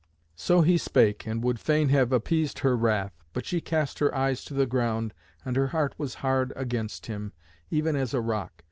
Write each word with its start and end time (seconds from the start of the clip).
So 0.35 0.61
he 0.61 0.79
spake, 0.79 1.27
and 1.27 1.43
would 1.43 1.59
fain 1.59 1.89
have 1.89 2.11
appeased 2.11 2.57
her 2.65 2.75
wrath. 2.75 3.23
But 3.33 3.45
she 3.45 3.61
cast 3.61 3.99
her 3.99 4.11
eyes 4.15 4.43
to 4.45 4.55
the 4.55 4.65
ground, 4.65 5.13
and 5.45 5.55
her 5.55 5.67
heart 5.67 5.93
was 5.99 6.15
hard 6.25 6.51
against 6.55 7.05
him, 7.05 7.33
even 7.69 7.95
as 7.95 8.15
a 8.15 8.19
rock. 8.19 8.53